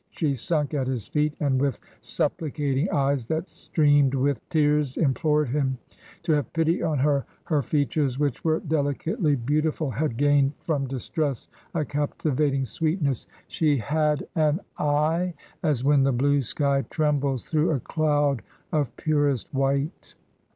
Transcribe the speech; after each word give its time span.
She 0.09 0.33
sunk 0.33 0.73
at 0.73 0.87
his 0.87 1.07
feet, 1.07 1.35
and 1.39 1.61
with 1.61 1.79
suppUcating 2.01 2.89
eyes 2.89 3.27
that 3.27 3.49
streamed 3.49 4.15
with 4.15 4.41
tears 4.49 4.97
implored 4.97 5.49
him 5.49 5.77
to 6.23 6.31
have 6.31 6.51
pity 6.53 6.81
on 6.81 6.97
her.... 6.97 7.23
Her 7.43 7.61
features, 7.61 8.17
which 8.17 8.43
were 8.43 8.61
delicately 8.61 9.37
beautiftd, 9.37 9.93
had 9.93 10.17
gained 10.17 10.53
from 10.63 10.87
distress 10.87 11.47
a 11.75 11.85
captivating 11.85 12.65
sweetness; 12.65 13.27
she 13.47 13.77
had 13.77 14.27
'—^An 14.35 14.61
eye 14.79 15.35
A3 15.63 15.83
when 15.83 16.01
the 16.01 16.11
blue 16.11 16.41
sky 16.41 16.83
trembles 16.89 17.43
through 17.43 17.69
a 17.69 17.79
doud 17.79 18.39
Of 18.73 18.95
purest 18.97 19.53
white.' 19.53 20.15